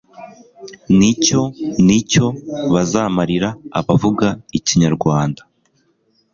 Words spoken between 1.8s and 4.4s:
nicyo bizamarira abavuga